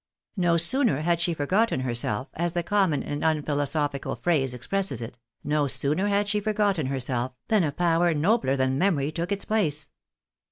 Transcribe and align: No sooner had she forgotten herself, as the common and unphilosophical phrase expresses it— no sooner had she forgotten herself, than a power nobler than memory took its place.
No 0.37 0.57
sooner 0.57 1.01
had 1.01 1.21
she 1.21 1.35
forgotten 1.35 1.81
herself, 1.81 2.27
as 2.33 2.53
the 2.53 2.63
common 2.63 3.03
and 3.03 3.23
unphilosophical 3.23 4.15
phrase 4.15 4.51
expresses 4.51 4.99
it— 4.99 5.19
no 5.53 5.67
sooner 5.67 6.07
had 6.07 6.27
she 6.27 6.39
forgotten 6.39 6.87
herself, 6.87 7.33
than 7.49 7.63
a 7.63 7.71
power 7.71 8.11
nobler 8.15 8.55
than 8.57 8.79
memory 8.79 9.11
took 9.11 9.31
its 9.31 9.45
place. 9.45 9.91